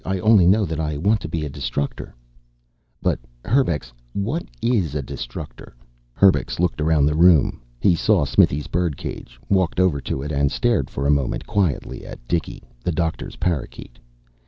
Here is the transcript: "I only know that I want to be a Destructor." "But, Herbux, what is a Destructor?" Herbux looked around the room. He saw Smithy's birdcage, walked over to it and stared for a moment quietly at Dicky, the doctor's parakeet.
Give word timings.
"I 0.03 0.17
only 0.17 0.47
know 0.47 0.65
that 0.65 0.79
I 0.79 0.97
want 0.97 1.19
to 1.19 1.27
be 1.27 1.45
a 1.45 1.47
Destructor." 1.47 2.15
"But, 3.03 3.19
Herbux, 3.45 3.91
what 4.13 4.41
is 4.59 4.95
a 4.95 5.03
Destructor?" 5.03 5.75
Herbux 6.13 6.59
looked 6.59 6.81
around 6.81 7.05
the 7.05 7.13
room. 7.13 7.61
He 7.79 7.93
saw 7.93 8.25
Smithy's 8.25 8.65
birdcage, 8.65 9.39
walked 9.47 9.79
over 9.79 10.01
to 10.01 10.23
it 10.23 10.31
and 10.31 10.51
stared 10.51 10.89
for 10.89 11.05
a 11.05 11.11
moment 11.11 11.45
quietly 11.45 12.03
at 12.03 12.27
Dicky, 12.27 12.63
the 12.83 12.91
doctor's 12.91 13.35
parakeet. 13.35 13.99